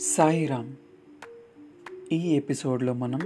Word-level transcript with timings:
సాయిరామ్. 0.00 0.72
ఈ 2.12 2.36
ఎపిసోడ్లో 2.36 2.92
మనం 2.92 3.18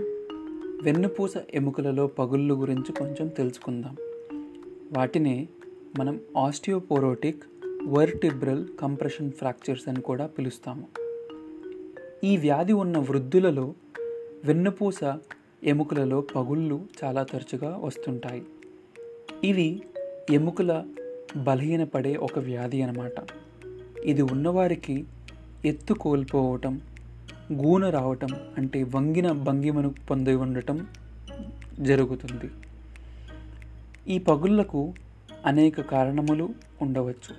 వెన్నుపూస 0.83 1.35
ఎముకలలో 1.55 2.07
పగుళ్ళు 2.07 2.55
గురించి 2.55 2.93
కొంచెం 2.93 3.29
తెలుసుకుందాం. 3.29 3.97
వాటినే 4.97 5.49
మనం 5.99 6.21
ఆస్టియోపోరోటిక్ 6.37 7.43
వర్టిబ్రల్ 7.87 8.69
కంప్రెషన్ 8.81 9.33
ఫ్రాక్చర్స్ 9.33 9.89
అని 9.89 10.01
కూడా 10.01 10.27
పిలుస్తాము. 10.27 10.87
ఈ 12.25 12.37
వ్యాధి 12.37 12.73
ఉన్న 12.73 12.99
వృద్ధులలో 12.99 13.75
వెన్నుపూస 14.45 15.01
ఎముకలలో 15.65 16.21
పగుళ్ళు 16.21 16.87
చాలా 17.05 17.23
తరచుగా 17.23 17.81
వస్తుంటాయి. 17.83 18.43
ఇది 19.45 19.83
ఎముకల 20.31 20.85
బలహీనపడే 21.37 22.17
ఒక 22.17 22.39
వ్యాధి 22.39 22.83
అన్నమాట. 22.83 23.15
ఇది 24.05 24.23
ఉన్నవారికి 24.23 25.05
ఎత్తు 25.65 25.95
కోల్పోవటం 25.95 26.81
గూన 27.53 27.91
రావటం 27.91 28.29
అంటే 28.59 28.83
వంగిన 28.83 29.33
భంగిమను 29.33 29.95
పొంది 30.11 30.35
ఉండటం 30.35 30.87
జరుగుతుంది. 31.81 32.51
ఈ 34.09 34.19
పగుళ్ళకు 34.19 34.93
అనేక 35.47 35.81
కారణములు 35.81 36.49
ఉండవచ్చు. 36.83 37.35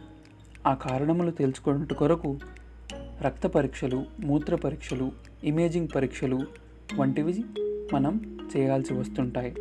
ఆ 0.67 0.73
కారణములు 0.73 1.31
తెలుసుకున్నట్టు 1.31 1.94
కొరకు 1.94 2.39
రక్త 3.21 3.47
పరీక్షలు 3.47 4.03
మూత్ర 4.20 4.55
పరీక్షలు 4.55 5.11
ఇమేజింగ్ 5.44 5.88
పరీక్షలు 5.95 6.41
వంటివి 6.95 7.44
మనం 7.94 8.39
చేయాల్సి 8.58 8.94
వస్తుంటాయి. 8.94 9.55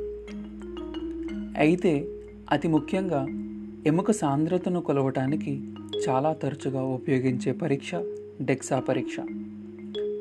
అయితే 1.58 2.06
అతి 2.50 2.68
ముఖ్యంగా 2.68 3.26
ఎముక 3.86 4.10
సాంద్రతను 4.10 4.80
కొలవటానికి 4.80 5.74
చాలా 6.08 6.32
తరచుగా 6.32 6.82
ఉపయోగించే 6.82 7.52
పరీక్ష 7.52 7.90
డెక్సా 8.40 8.80
పరీక్ష 8.80 9.16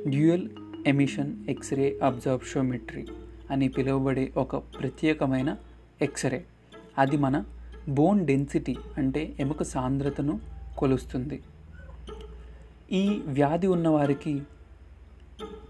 డ్యూయల్ 0.07 0.49
ఎమిషన్ 0.87 1.35
ఎక్స్రే 1.49 1.99
అబ్జర్ప్షోమెట్రీ 2.03 3.07
అని 3.51 3.67
పిలువబడే 3.67 4.33
ఒక 4.37 4.55
ప్రత్యేకమైన 4.55 5.57
ఎక్స్రే. 6.01 6.45
అది 6.97 7.17
మన 7.17 7.43
బోన్ 7.89 8.27
డెన్సిటీ 8.27 8.77
అంటే 8.97 9.35
ఎముక 9.39 9.63
సాంద్రతను 9.63 10.39
కొలుస్తుంది. 10.77 11.43
ఈ 12.91 13.21
వ్యాధి 13.25 13.67
ఉన్నవారికి 13.67 14.41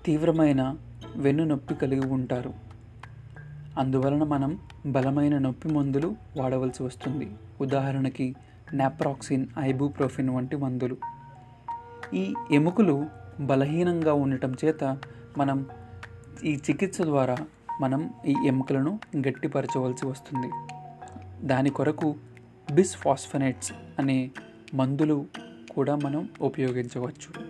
తీవ్రమైన 0.05 0.77
వెన్ను 1.15 1.43
నొప్పి 1.43 1.75
కలిగి 1.75 2.05
ఉంటారు. 2.05 2.53
అందువలన 3.77 4.23
మనం 4.23 4.59
బలమైన 4.85 5.37
నొప్పి 5.37 5.67
మందులు 5.67 6.15
వాడవలసి 6.37 6.83
వస్తుంది. 6.83 7.31
ఉదాహరణకి 7.61 8.35
నాప్రాక్సిన్ 8.73 9.47
ఐబూప్రోఫిన్ 9.59 10.29
వంటి 10.29 10.55
మందులు. 10.55 10.97
ఈ 12.13 12.33
ఎముకలు 12.51 13.05
బలహీనంగా 13.39 14.13
ఉండటం 14.13 14.55
చేత 14.65 14.97
మనం 15.37 15.65
ఈ 16.43 16.55
చికిత్స 16.55 17.01
ద్వారా 17.01 17.37
మనం 17.81 18.13
ఈ 18.27 18.35
ఎముకలను 18.45 18.99
గట్టిపరచవలసి 19.17 20.07
వస్తుంది. 20.07 20.51
దాని 21.47 21.69
కొరకు 21.69 22.15
బిస్ 22.71 22.95
ఫాస్ఫనేట్స్ 22.95 23.73
అనే 23.99 24.31
మందులు 24.73 25.25
కూడా 25.71 25.95
మనం 25.95 26.29
ఉపయోగించవచ్చు. 26.41 27.45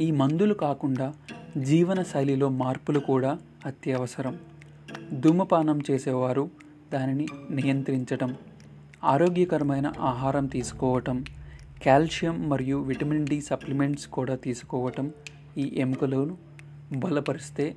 ఈ 0.00 0.10
మందులు 0.10 0.54
కాకుండా 0.54 1.14
జీవన 1.56 2.02
శైలిలో 2.02 2.48
మార్పులు 2.48 2.98
కూడా 2.98 3.38
అత్యవసరం. 3.66 4.38
ధూమపానం 5.12 5.80
చేసేవారు 5.90 6.50
దానిని 6.92 7.26
నియంత్రించటం 7.50 8.36
ఆరోగ్యకరమైన 9.04 9.92
ఆహారం 10.00 10.46
తీసుకోవటం 10.46 11.24
కాల్షియం 11.86 12.48
మరియు 12.48 12.78
విటమిన్ 12.78 13.26
డి 13.26 13.40
సప్లిమెంట్స్ 13.40 14.06
కూడా 14.06 14.34
తీసుకోవటం 14.34 15.12
ఈ 15.58 15.72
ఎముకలను 15.76 16.38
బలపరిస్తే 16.98 17.76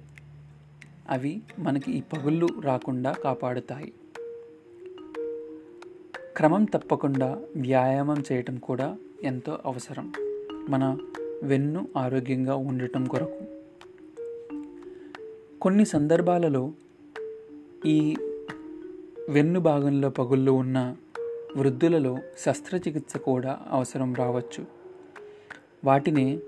అవి 1.10 1.42
మనకి 1.60 1.92
ఈ 1.92 2.02
పగుళ్ళు 2.02 2.48
రాకుండా 2.62 3.12
కాపాడుతాయి. 3.12 3.94
క్రమం 6.38 6.64
తప్పకుండా 6.64 7.42
వ్యాయామం 7.56 8.24
చేయటం 8.32 8.58
కూడా 8.58 8.98
ఎంతో 9.24 9.60
అవసరం. 9.66 10.14
మన 10.70 10.98
వెన్ను 11.44 11.88
ఆరోగ్యంగా 11.98 12.56
ఉండటం 12.56 13.06
కొరకు. 13.06 13.42
కొన్ని 15.62 15.86
సందర్భాలలో 15.86 16.74
ఈ 17.86 18.16
వెన్ను 19.30 19.60
భాగంలో 19.60 20.10
పగుళ్ళు 20.10 20.52
ఉన్న 20.52 20.96
వృద్ధులలో 21.58 22.18
శస్త్రచికిత్స 22.40 23.18
కూడా 23.18 23.60
అవసరం 23.70 24.14
రావచ్చు. 24.14 24.66
వాటినే 25.86 26.40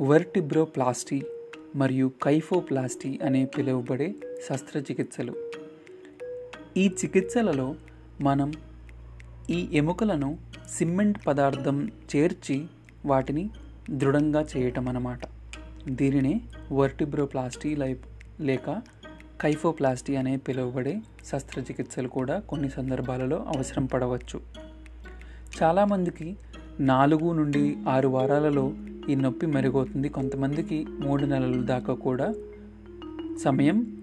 వర్టిబ్రోప్లాస్టీ 0.00 1.22
మరియు 1.76 2.10
కైఫోప్లాస్టీ 2.22 3.18
అనే 3.22 3.44
పిలువబడే 3.44 4.14
శస్త్రచికిత్సలు. 4.48 5.34
ఈ 6.76 6.88
చికిత్సలలో 6.88 7.74
మనం 8.20 8.52
ఈ 9.50 9.68
ఎముకలను 9.72 10.38
సిమెంట్ 10.68 11.26
పదార్థం 11.26 11.90
చేర్చి 12.16 12.66
వాటిని 13.06 13.50
దృఢంగా 13.90 14.46
చేయటం 14.56 14.88
అన్నమాట 14.88 15.20
దీనినే 15.88 16.40
వర్టిబ్రోప్లాస్టీ 16.72 17.76
లైప్ 17.76 18.04
లేక 18.40 18.82
కైఫోప్లాస్టీ 19.40 20.16
అనే 20.16 20.36
పిలువబడే 20.36 21.00
శస్త్రచికిత్సలు 21.24 22.08
కూడా 22.08 22.38
కొన్ని 22.38 22.70
సందర్భాలలో 22.70 23.36
అవసరం 23.36 23.86
పడవచ్చు. 23.86 24.40
చాలామందికి 25.62 26.36
నాలుగు 26.80 27.32
నుండి 27.32 27.76
ఆరు 27.88 28.08
వారాలలో 28.08 28.72
ఈ 29.08 29.14
నొప్పి 29.14 29.46
మెరుగవుతుంది. 29.46 30.08
కొంతమందికి 30.08 30.86
మూడు 30.88 31.24
నెలల 31.24 31.60
దాకా 31.60 31.94
కూడా 31.94 32.34
సమయం 33.44 34.02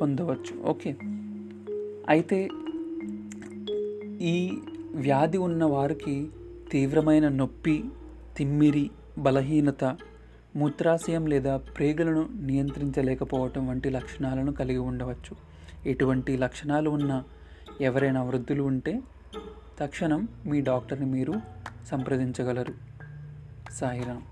పొందవచ్చు. 0.00 0.62
ఓకే. 0.62 0.96
అయితే 2.08 2.48
ఈ 4.20 4.58
వ్యాధి 4.94 5.38
ఉన్న 5.38 5.64
వారికి 5.64 6.28
తీవ్రమైన 6.70 7.28
నొప్పి 7.28 7.84
తిమ్మిరి 8.36 8.90
బలహీనత 9.18 9.84
మూత్రాశయం 10.56 11.26
లేదా 11.26 11.56
ప్రేగులను 11.56 12.28
నియంత్రించలేకపోవటం 12.40 13.68
వంటి 13.68 13.90
లక్షణాలను 13.90 14.52
కలిగి 14.52 14.78
ఉండవచ్చు. 14.78 15.36
ఎటువంటి 15.86 16.36
లక్షణాలు 16.36 16.90
ఉన్న 16.90 17.22
ఎవరైనా 17.80 18.22
వృద్ధులు 18.22 18.62
ఉంటే 18.62 19.00
తక్షణం 19.78 20.28
మీ 20.46 20.60
డాక్టర్ని 20.60 21.06
మీరు 21.06 21.34
సంప్రదించగలరు. 21.86 22.74
సాయిరామ్ 23.72 24.22